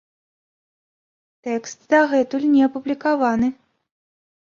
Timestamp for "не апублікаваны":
2.53-3.47